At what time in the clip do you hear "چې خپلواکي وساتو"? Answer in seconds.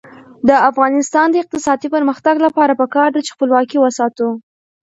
3.25-4.29